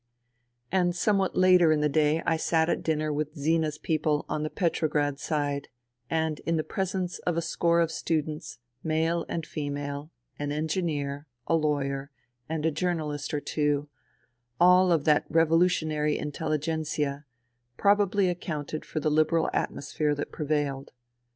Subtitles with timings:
[0.71, 4.49] And somewhat later in the day I sat at dinner with Zina's people on the
[4.49, 5.67] Petrograd side,
[6.09, 10.09] and the presence of a score of students, male and female,
[10.39, 12.09] an engineer, a lawyer,
[12.49, 13.89] and a journalist or two,
[14.59, 17.25] all of that revolu tionary intelligentsia,
[17.77, 20.93] probably accounted for the Liberal atmosphere that prevailed.